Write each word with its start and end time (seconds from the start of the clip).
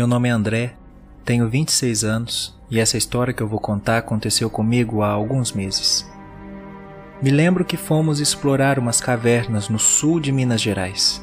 Meu 0.00 0.06
nome 0.06 0.30
é 0.30 0.32
André, 0.32 0.72
tenho 1.26 1.46
26 1.46 2.04
anos 2.04 2.58
e 2.70 2.80
essa 2.80 2.96
história 2.96 3.34
que 3.34 3.42
eu 3.42 3.46
vou 3.46 3.60
contar 3.60 3.98
aconteceu 3.98 4.48
comigo 4.48 5.02
há 5.02 5.10
alguns 5.10 5.52
meses. 5.52 6.10
Me 7.20 7.30
lembro 7.30 7.66
que 7.66 7.76
fomos 7.76 8.18
explorar 8.18 8.78
umas 8.78 8.98
cavernas 8.98 9.68
no 9.68 9.78
sul 9.78 10.18
de 10.18 10.32
Minas 10.32 10.62
Gerais. 10.62 11.22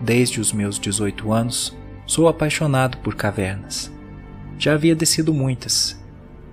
Desde 0.00 0.40
os 0.40 0.52
meus 0.52 0.78
18 0.78 1.32
anos, 1.32 1.76
sou 2.06 2.28
apaixonado 2.28 2.96
por 2.98 3.16
cavernas. 3.16 3.90
Já 4.56 4.74
havia 4.74 4.94
descido 4.94 5.34
muitas. 5.34 6.00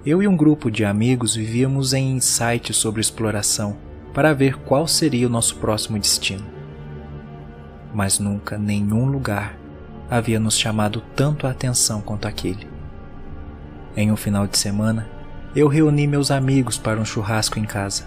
Eu 0.03 0.23
e 0.23 0.27
um 0.27 0.35
grupo 0.35 0.71
de 0.71 0.83
amigos 0.83 1.35
vivíamos 1.35 1.93
em 1.93 2.13
insights 2.13 2.77
sobre 2.77 2.99
exploração 2.99 3.77
para 4.11 4.33
ver 4.33 4.57
qual 4.61 4.87
seria 4.87 5.27
o 5.27 5.29
nosso 5.29 5.57
próximo 5.57 5.99
destino. 5.99 6.47
Mas 7.93 8.17
nunca 8.17 8.57
nenhum 8.57 9.05
lugar 9.05 9.66
havia 10.09 10.39
nos 10.39 10.57
chamado 10.57 11.01
tanto 11.15 11.47
a 11.47 11.51
atenção 11.51 12.01
quanto 12.01 12.27
aquele. 12.27 12.67
Em 13.95 14.11
um 14.11 14.15
final 14.15 14.47
de 14.47 14.57
semana, 14.57 15.09
eu 15.55 15.67
reuni 15.67 16.07
meus 16.07 16.31
amigos 16.31 16.77
para 16.77 16.99
um 16.99 17.05
churrasco 17.05 17.59
em 17.59 17.65
casa. 17.65 18.05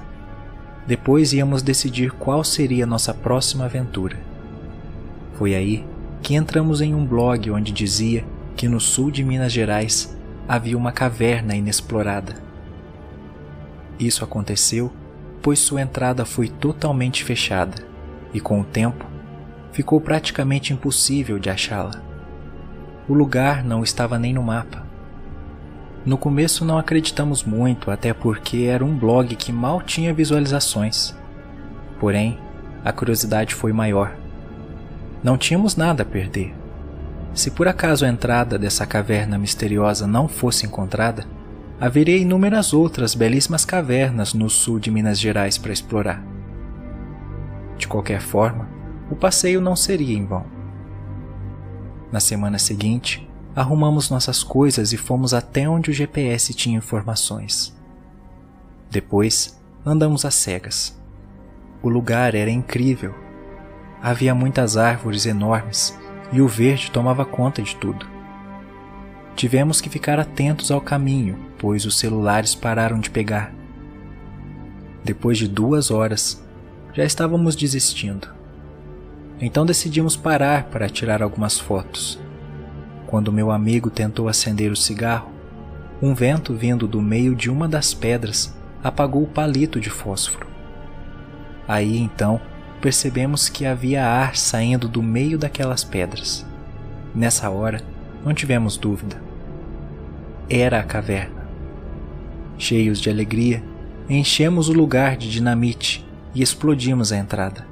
Depois 0.87 1.33
íamos 1.33 1.63
decidir 1.63 2.13
qual 2.13 2.43
seria 2.45 2.87
nossa 2.87 3.13
próxima 3.13 3.65
aventura. 3.65 4.19
Foi 5.35 5.55
aí 5.55 5.85
que 6.23 6.35
entramos 6.35 6.81
em 6.81 6.95
um 6.95 7.05
blog 7.05 7.51
onde 7.51 7.73
dizia 7.73 8.25
que 8.57 8.69
no 8.69 8.81
sul 8.81 9.11
de 9.11 9.25
Minas 9.25 9.53
Gerais 9.53 10.17
havia 10.49 10.77
uma 10.77 10.93
caverna 10.93 11.55
inexplorada. 11.55 12.35
Isso 13.99 14.25
aconteceu 14.25 14.93
pois 15.43 15.59
sua 15.59 15.81
entrada 15.81 16.25
foi 16.25 16.49
totalmente 16.49 17.25
fechada 17.25 17.83
e, 18.33 18.41
com 18.41 18.61
o 18.61 18.65
tempo, 18.65 19.07
ficou 19.73 20.01
praticamente 20.01 20.73
impossível 20.73 21.39
de 21.39 21.51
achá-la. 21.51 22.03
O 23.09 23.15
lugar 23.15 23.65
não 23.65 23.83
estava 23.83 24.19
nem 24.19 24.33
no 24.33 24.43
mapa. 24.43 24.87
No 26.05 26.17
começo 26.17 26.65
não 26.65 26.79
acreditamos 26.79 27.45
muito, 27.45 27.91
até 27.91 28.15
porque 28.15 28.65
era 28.65 28.85
um 28.85 28.97
blog 28.97 29.35
que 29.37 29.53
mal 29.53 29.83
tinha 29.83 30.15
visualizações. 30.15 31.15
Porém, 31.99 32.39
a 32.85 32.93
curiosidade 32.93 33.55
foi 33.55 33.73
maior. 33.73 34.17
Não 35.23 35.37
tínhamos 35.37 35.77
nada 35.77 36.03
a 36.03 36.07
perder. 36.07 36.55
Se 37.35 37.51
por 37.51 37.69
acaso 37.69 38.05
a 38.05 38.09
entrada 38.09 38.59
dessa 38.59 38.87
caverna 38.87 39.39
misteriosa 39.39 40.07
não 40.07 40.27
fosse 40.27 40.67
encontrada, 40.67 41.27
haveria 41.81 42.17
inúmeras 42.17 42.73
outras 42.73 43.15
belíssimas 43.15 43.65
cavernas 43.65 44.35
no 44.35 44.49
sul 44.49 44.79
de 44.79 44.91
Minas 44.91 45.19
Gerais 45.19 45.59
para 45.59 45.73
explorar. 45.73 46.23
De 47.77 47.87
qualquer 47.87 48.21
forma, 48.21 48.69
o 49.11 49.17
passeio 49.17 49.61
não 49.61 49.75
seria 49.75 50.17
em 50.17 50.25
vão. 50.25 50.45
Na 52.13 52.21
semana 52.21 52.59
seguinte, 52.59 53.29
arrumamos 53.55 54.09
nossas 54.09 54.43
coisas 54.43 54.93
e 54.93 54.97
fomos 54.97 55.35
até 55.35 55.69
onde 55.69 55.91
o 55.91 55.93
GPS 55.93 56.55
tinha 56.55 56.79
informações. 56.79 57.77
Depois, 58.91 59.61
andamos 59.85 60.25
às 60.25 60.35
cegas. 60.35 60.99
O 61.83 61.89
lugar 61.89 62.35
era 62.35 62.51
incrível. 62.51 63.15
Havia 64.03 64.35
muitas 64.35 64.77
árvores 64.77 65.27
enormes 65.27 65.99
e 66.33 66.41
o 66.41 66.49
verde 66.49 66.91
tomava 66.91 67.25
conta 67.25 67.63
de 67.63 67.77
tudo. 67.77 68.07
Tivemos 69.37 69.81
que 69.81 69.89
ficar 69.89 70.19
atentos 70.19 70.71
ao 70.71 70.81
caminho, 70.81 71.39
pois 71.59 71.87
os 71.87 71.99
celulares 71.99 72.55
pararam 72.55 72.99
de 72.99 73.11
pegar. 73.11 73.53
Depois 75.03 75.39
de 75.39 75.49
duas 75.49 75.91
horas, 75.91 76.45
já 76.93 77.05
estávamos 77.05 77.57
desistindo. 77.57 78.40
Então 79.41 79.65
decidimos 79.65 80.17
parar 80.17 80.65
para 80.65 80.89
tirar 80.89 81.23
algumas 81.23 81.59
fotos. 81.59 82.21
Quando 83.07 83.33
meu 83.33 83.51
amigo 83.51 83.89
tentou 83.89 84.29
acender 84.29 84.71
o 84.71 84.77
cigarro, 84.77 85.33
um 86.03 86.15
vento 86.15 86.55
vindo 86.55 86.87
do 86.87 87.01
meio 87.01 87.35
de 87.35 87.51
uma 87.51 87.67
das 87.67 87.95
pedras 87.95 88.55
apagou 88.83 89.23
o 89.23 89.27
palito 89.27 89.81
de 89.81 89.89
fósforo. 89.89 90.47
Aí 91.67 91.99
então 91.99 92.41
percebemos 92.81 93.49
que 93.49 93.65
havia 93.65 94.07
ar 94.07 94.37
saindo 94.37 94.89
do 94.89 95.03
meio 95.03 95.39
daquelas 95.39 95.85
pedras. 95.85 96.47
Nessa 97.15 97.51
hora, 97.51 97.83
não 98.25 98.35
tivemos 98.35 98.77
dúvida. 98.77 99.21
Era 100.49 100.81
a 100.81 100.83
caverna. 100.83 101.49
Cheios 102.59 103.01
de 103.01 103.09
alegria, 103.09 103.63
enchemos 104.09 104.69
o 104.69 104.73
lugar 104.73 105.17
de 105.17 105.31
dinamite 105.31 106.07
e 106.35 106.43
explodimos 106.43 107.13
a 107.13 107.17
entrada. 107.17 107.70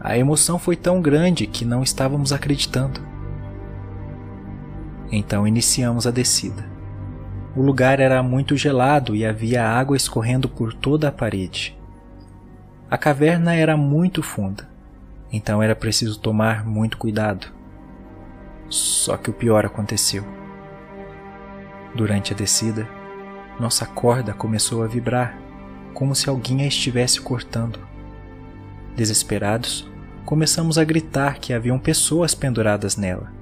A 0.00 0.16
emoção 0.16 0.58
foi 0.58 0.76
tão 0.76 1.00
grande 1.00 1.46
que 1.46 1.64
não 1.64 1.82
estávamos 1.82 2.32
acreditando. 2.32 3.00
Então 5.10 5.46
iniciamos 5.46 6.06
a 6.06 6.10
descida. 6.10 6.64
O 7.56 7.62
lugar 7.62 7.98
era 7.98 8.22
muito 8.22 8.56
gelado 8.56 9.16
e 9.16 9.24
havia 9.24 9.66
água 9.66 9.96
escorrendo 9.96 10.48
por 10.48 10.72
toda 10.72 11.08
a 11.08 11.12
parede. 11.12 11.76
A 12.90 12.96
caverna 12.96 13.54
era 13.54 13.76
muito 13.76 14.22
funda, 14.22 14.68
então 15.32 15.62
era 15.62 15.74
preciso 15.74 16.20
tomar 16.20 16.64
muito 16.64 16.96
cuidado. 16.96 17.48
Só 18.68 19.16
que 19.16 19.30
o 19.30 19.32
pior 19.32 19.66
aconteceu. 19.66 20.24
Durante 21.94 22.32
a 22.32 22.36
descida, 22.36 22.88
nossa 23.58 23.84
corda 23.86 24.32
começou 24.32 24.84
a 24.84 24.86
vibrar, 24.86 25.36
como 25.92 26.14
se 26.14 26.28
alguém 26.28 26.62
a 26.62 26.66
estivesse 26.66 27.20
cortando. 27.20 27.80
Desesperados, 28.94 29.87
começamos 30.28 30.76
a 30.76 30.84
gritar 30.84 31.38
que 31.38 31.54
haviam 31.54 31.78
pessoas 31.78 32.34
penduradas 32.34 32.98
nela. 32.98 33.32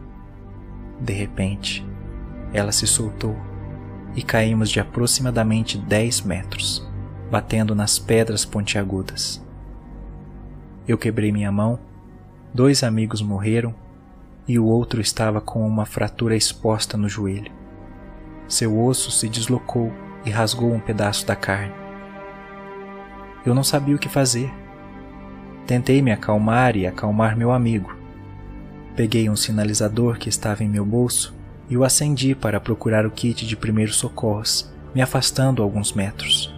De 1.00 1.12
repente, 1.12 1.84
ela 2.52 2.70
se 2.70 2.86
soltou 2.86 3.36
e 4.14 4.22
caímos 4.22 4.70
de 4.70 4.78
aproximadamente 4.78 5.76
10 5.76 6.20
metros, 6.20 6.88
batendo 7.28 7.74
nas 7.74 7.98
pedras 7.98 8.44
pontiagudas. 8.44 9.44
Eu 10.86 10.96
quebrei 10.96 11.32
minha 11.32 11.50
mão, 11.50 11.76
dois 12.54 12.84
amigos 12.84 13.20
morreram 13.20 13.74
e 14.46 14.56
o 14.56 14.64
outro 14.64 15.00
estava 15.00 15.40
com 15.40 15.66
uma 15.66 15.86
fratura 15.86 16.36
exposta 16.36 16.96
no 16.96 17.08
joelho. 17.08 17.50
Seu 18.46 18.80
osso 18.80 19.10
se 19.10 19.28
deslocou 19.28 19.92
e 20.24 20.30
rasgou 20.30 20.72
um 20.72 20.78
pedaço 20.78 21.26
da 21.26 21.34
carne. 21.34 21.74
Eu 23.44 23.56
não 23.56 23.64
sabia 23.64 23.96
o 23.96 23.98
que 23.98 24.08
fazer 24.08 24.54
Tentei 25.66 26.00
me 26.00 26.12
acalmar 26.12 26.76
e 26.76 26.86
acalmar 26.86 27.36
meu 27.36 27.50
amigo. 27.50 27.96
Peguei 28.94 29.28
um 29.28 29.34
sinalizador 29.34 30.16
que 30.16 30.28
estava 30.28 30.62
em 30.62 30.68
meu 30.68 30.84
bolso 30.84 31.34
e 31.68 31.76
o 31.76 31.82
acendi 31.82 32.36
para 32.36 32.60
procurar 32.60 33.04
o 33.04 33.10
kit 33.10 33.44
de 33.44 33.56
primeiros 33.56 33.96
socorros, 33.96 34.72
me 34.94 35.02
afastando 35.02 35.62
alguns 35.62 35.92
metros. 35.92 36.54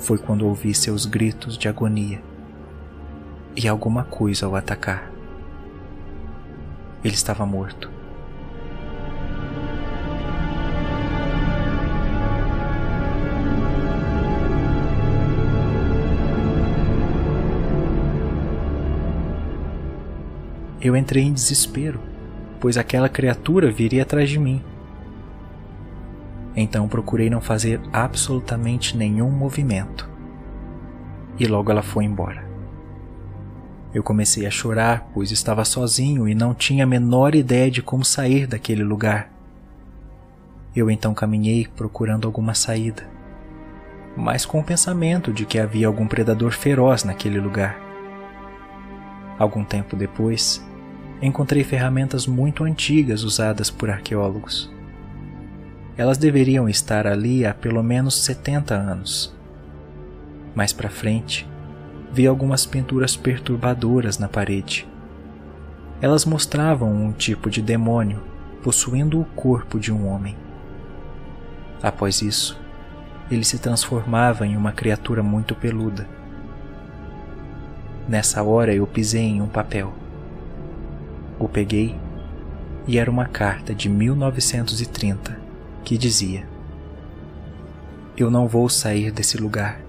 Foi 0.00 0.18
quando 0.18 0.46
ouvi 0.46 0.74
seus 0.74 1.06
gritos 1.06 1.56
de 1.56 1.68
agonia 1.68 2.20
e 3.54 3.68
alguma 3.68 4.02
coisa 4.02 4.46
ao 4.46 4.56
atacar. 4.56 5.10
Ele 7.04 7.14
estava 7.14 7.46
morto. 7.46 7.99
Eu 20.80 20.96
entrei 20.96 21.24
em 21.24 21.32
desespero, 21.32 22.00
pois 22.58 22.76
aquela 22.76 23.08
criatura 23.08 23.70
viria 23.70 24.02
atrás 24.02 24.30
de 24.30 24.38
mim. 24.38 24.62
Então 26.56 26.88
procurei 26.88 27.30
não 27.30 27.40
fazer 27.40 27.80
absolutamente 27.92 28.96
nenhum 28.96 29.30
movimento. 29.30 30.08
E 31.38 31.46
logo 31.46 31.70
ela 31.70 31.82
foi 31.82 32.04
embora. 32.04 32.48
Eu 33.92 34.02
comecei 34.02 34.46
a 34.46 34.50
chorar, 34.50 35.10
pois 35.12 35.30
estava 35.30 35.64
sozinho 35.64 36.28
e 36.28 36.34
não 36.34 36.54
tinha 36.54 36.84
a 36.84 36.86
menor 36.86 37.34
ideia 37.34 37.70
de 37.70 37.82
como 37.82 38.04
sair 38.04 38.46
daquele 38.46 38.84
lugar. 38.84 39.32
Eu 40.74 40.90
então 40.90 41.12
caminhei 41.12 41.66
procurando 41.66 42.26
alguma 42.26 42.54
saída, 42.54 43.02
mas 44.16 44.46
com 44.46 44.60
o 44.60 44.64
pensamento 44.64 45.32
de 45.32 45.44
que 45.44 45.58
havia 45.58 45.88
algum 45.88 46.06
predador 46.06 46.52
feroz 46.52 47.02
naquele 47.02 47.40
lugar. 47.40 47.80
Algum 49.36 49.64
tempo 49.64 49.96
depois, 49.96 50.64
encontrei 51.22 51.62
ferramentas 51.62 52.26
muito 52.26 52.64
antigas 52.64 53.22
usadas 53.22 53.70
por 53.70 53.90
arqueólogos. 53.90 54.72
Elas 55.96 56.16
deveriam 56.16 56.68
estar 56.68 57.06
ali 57.06 57.44
há 57.44 57.52
pelo 57.52 57.82
menos 57.82 58.22
70 58.22 58.74
anos. 58.74 59.34
Mais 60.54 60.72
para 60.72 60.88
frente, 60.88 61.46
vi 62.12 62.26
algumas 62.26 62.64
pinturas 62.64 63.16
perturbadoras 63.16 64.18
na 64.18 64.28
parede. 64.28 64.88
Elas 66.00 66.24
mostravam 66.24 66.90
um 66.90 67.12
tipo 67.12 67.50
de 67.50 67.60
demônio 67.60 68.22
possuindo 68.62 69.20
o 69.20 69.24
corpo 69.24 69.78
de 69.78 69.92
um 69.92 70.08
homem. 70.08 70.36
Após 71.82 72.22
isso, 72.22 72.58
ele 73.30 73.44
se 73.44 73.58
transformava 73.58 74.46
em 74.46 74.56
uma 74.56 74.72
criatura 74.72 75.22
muito 75.22 75.54
peluda. 75.54 76.08
Nessa 78.08 78.42
hora 78.42 78.74
eu 78.74 78.86
pisei 78.86 79.22
em 79.22 79.40
um 79.40 79.46
papel. 79.46 79.99
O 81.40 81.48
peguei 81.48 81.98
e 82.86 82.98
era 82.98 83.10
uma 83.10 83.24
carta 83.24 83.74
de 83.74 83.88
1930 83.88 85.40
que 85.82 85.96
dizia: 85.96 86.46
Eu 88.14 88.30
não 88.30 88.46
vou 88.46 88.68
sair 88.68 89.10
desse 89.10 89.38
lugar. 89.38 89.80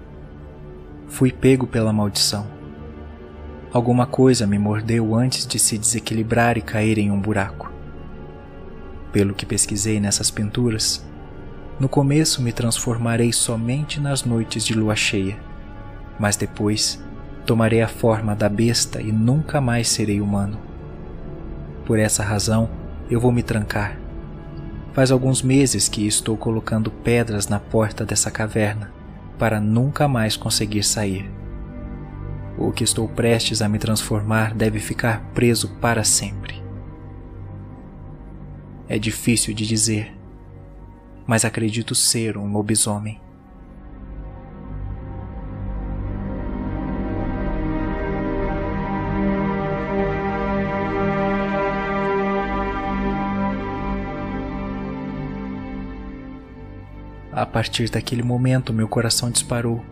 Fui 1.10 1.30
pego 1.30 1.68
pela 1.68 1.92
maldição. 1.92 2.48
Alguma 3.74 4.08
coisa 4.08 4.48
me 4.48 4.58
mordeu 4.58 5.14
antes 5.14 5.46
de 5.46 5.60
se 5.60 5.78
desequilibrar 5.78 6.58
e 6.58 6.62
cair 6.62 6.98
em 6.98 7.12
um 7.12 7.20
buraco. 7.20 7.70
Pelo 9.12 9.34
que 9.34 9.46
pesquisei 9.46 10.00
nessas 10.00 10.32
pinturas, 10.32 11.06
no 11.78 11.90
começo 11.90 12.42
me 12.42 12.54
transformarei 12.54 13.34
somente 13.34 14.00
nas 14.00 14.24
noites 14.24 14.66
de 14.66 14.74
lua 14.74 14.96
cheia, 14.96 15.38
mas 16.18 16.38
depois 16.38 17.04
tomarei 17.46 17.82
a 17.82 17.90
forma 17.90 18.34
da 18.34 18.48
besta 18.48 19.02
e 19.02 19.12
nunca 19.12 19.60
mais 19.60 19.90
serei 19.90 20.22
humano. 20.22 20.71
Por 21.92 22.00
essa 22.00 22.24
razão, 22.24 22.70
eu 23.10 23.20
vou 23.20 23.34
me 23.34 23.44
trancar. 23.44 24.00
Faz 24.94 25.12
alguns 25.12 25.42
meses 25.42 25.90
que 25.90 26.08
estou 26.08 26.38
colocando 26.38 26.90
pedras 26.90 27.50
na 27.50 27.60
porta 27.60 28.06
dessa 28.06 28.32
caverna 28.32 28.94
para 29.38 29.60
nunca 29.60 30.08
mais 30.08 30.38
conseguir 30.38 30.84
sair. 30.84 31.30
O 32.58 32.72
que 32.72 32.86
estou 32.86 33.10
prestes 33.10 33.62
a 33.62 33.68
me 33.68 33.78
transformar 33.78 34.54
deve 34.54 34.80
ficar 34.80 35.22
preso 35.34 35.68
para 35.82 36.06
sempre. 36.06 36.64
É 38.88 38.98
difícil 38.98 39.54
de 39.54 39.68
dizer 39.68 40.16
mas 41.28 41.44
acredito 41.44 41.94
ser 41.94 42.38
um 42.38 42.54
lobisomem. 42.54 43.20
A 57.42 57.46
partir 57.48 57.90
daquele 57.90 58.22
momento, 58.22 58.72
meu 58.72 58.88
coração 58.88 59.32
disparou. 59.32 59.84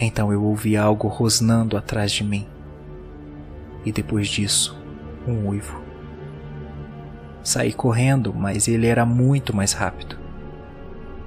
Então 0.00 0.32
eu 0.32 0.42
ouvi 0.42 0.76
algo 0.76 1.06
rosnando 1.06 1.76
atrás 1.76 2.10
de 2.10 2.24
mim. 2.24 2.44
E 3.84 3.92
depois 3.92 4.26
disso, 4.26 4.76
um 5.28 5.46
uivo. 5.46 5.80
Saí 7.40 7.72
correndo, 7.72 8.34
mas 8.34 8.66
ele 8.66 8.88
era 8.88 9.06
muito 9.06 9.54
mais 9.54 9.74
rápido. 9.74 10.18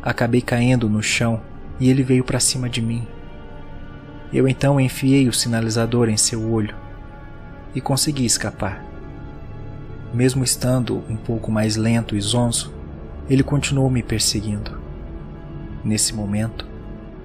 Acabei 0.03 0.41
caindo 0.41 0.89
no 0.89 1.01
chão 1.01 1.41
e 1.79 1.89
ele 1.89 2.03
veio 2.03 2.25
para 2.25 2.41
cima 2.41 2.69
de 2.69 2.81
mim. 2.81 3.07
Eu 4.33 4.45
então 4.45 4.77
enfiei 4.77 5.29
o 5.29 5.33
sinalizador 5.33 6.09
em 6.09 6.17
seu 6.17 6.51
olho 6.51 6.75
e 7.73 7.79
consegui 7.79 8.25
escapar. 8.25 8.83
Mesmo 10.13 10.43
estando 10.43 11.01
um 11.09 11.15
pouco 11.15 11.49
mais 11.49 11.77
lento 11.77 12.13
e 12.13 12.19
zonzo, 12.19 12.74
ele 13.29 13.43
continuou 13.43 13.89
me 13.89 14.03
perseguindo. 14.03 14.79
Nesse 15.83 16.13
momento, 16.13 16.67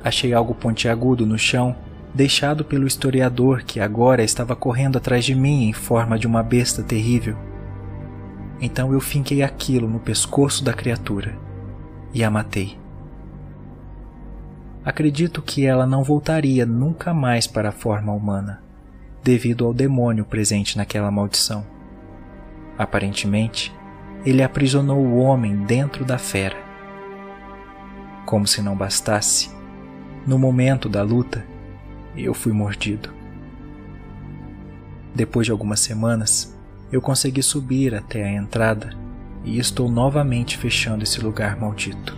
achei 0.02 0.32
algo 0.32 0.54
pontiagudo 0.54 1.26
no 1.26 1.38
chão, 1.38 1.74
deixado 2.14 2.64
pelo 2.64 2.86
historiador 2.86 3.62
que 3.62 3.80
agora 3.80 4.22
estava 4.22 4.56
correndo 4.56 4.98
atrás 4.98 5.24
de 5.24 5.34
mim 5.34 5.68
em 5.68 5.72
forma 5.72 6.18
de 6.18 6.26
uma 6.26 6.42
besta 6.42 6.82
terrível. 6.82 7.36
Então 8.60 8.92
eu 8.92 9.00
finquei 9.00 9.42
aquilo 9.42 9.88
no 9.88 10.00
pescoço 10.00 10.62
da 10.62 10.72
criatura 10.72 11.38
e 12.12 12.22
a 12.22 12.30
matei. 12.30 12.78
Acredito 14.84 15.42
que 15.42 15.66
ela 15.66 15.86
não 15.86 16.02
voltaria 16.02 16.64
nunca 16.64 17.12
mais 17.12 17.46
para 17.46 17.68
a 17.68 17.72
forma 17.72 18.12
humana, 18.12 18.62
devido 19.22 19.66
ao 19.66 19.74
demônio 19.74 20.24
presente 20.24 20.76
naquela 20.76 21.10
maldição. 21.10 21.64
Aparentemente, 22.78 23.72
ele 24.24 24.42
aprisionou 24.42 24.98
o 24.98 25.18
homem 25.18 25.56
dentro 25.64 26.04
da 26.04 26.18
fera. 26.18 26.56
Como 28.26 28.46
se 28.46 28.60
não 28.60 28.76
bastasse, 28.76 29.50
no 30.26 30.38
momento 30.38 30.88
da 30.88 31.02
luta, 31.02 31.44
eu 32.16 32.34
fui 32.34 32.52
mordido. 32.52 33.12
Depois 35.14 35.46
de 35.46 35.52
algumas 35.52 35.80
semanas, 35.80 36.56
eu 36.92 37.00
consegui 37.00 37.42
subir 37.42 37.94
até 37.94 38.24
a 38.24 38.32
entrada 38.32 38.96
e 39.44 39.58
estou 39.58 39.90
novamente 39.90 40.58
fechando 40.58 41.02
esse 41.02 41.20
lugar 41.20 41.58
maldito. 41.58 42.16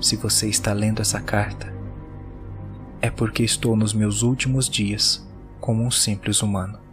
Se 0.00 0.16
você 0.16 0.48
está 0.48 0.72
lendo 0.72 1.00
essa 1.00 1.20
carta, 1.20 1.72
é 3.00 3.10
porque 3.10 3.42
estou 3.42 3.74
nos 3.74 3.94
meus 3.94 4.22
últimos 4.22 4.68
dias 4.68 5.26
como 5.60 5.82
um 5.82 5.90
simples 5.90 6.42
humano. 6.42 6.83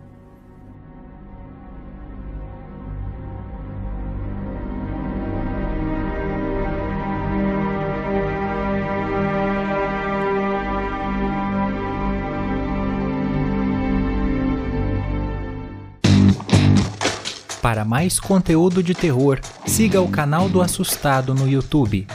Para 17.71 17.85
mais 17.85 18.19
conteúdo 18.19 18.83
de 18.83 18.93
terror, 18.93 19.39
siga 19.65 20.01
o 20.01 20.09
canal 20.09 20.49
do 20.49 20.61
Assustado 20.61 21.33
no 21.33 21.47
YouTube. 21.47 22.05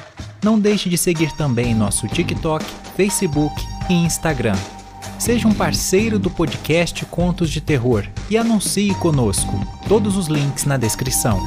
Não 0.44 0.60
deixe 0.60 0.90
de 0.90 0.98
seguir 0.98 1.32
também 1.32 1.74
nosso 1.74 2.06
TikTok, 2.06 2.62
Facebook 2.94 3.54
e 3.88 3.94
Instagram. 3.94 4.54
Seja 5.18 5.48
um 5.48 5.54
parceiro 5.54 6.18
do 6.18 6.28
podcast 6.28 7.06
Contos 7.06 7.48
de 7.48 7.62
Terror 7.62 8.04
e 8.28 8.36
anuncie 8.36 8.94
conosco. 8.96 9.58
Todos 9.88 10.18
os 10.18 10.26
links 10.26 10.66
na 10.66 10.76
descrição. 10.76 11.40